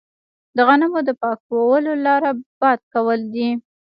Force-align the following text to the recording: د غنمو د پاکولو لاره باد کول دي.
د 0.55 0.57
غنمو 0.67 0.99
د 1.07 1.09
پاکولو 1.21 1.91
لاره 2.05 2.31
باد 2.59 2.79
کول 2.93 3.19
دي. 3.33 3.49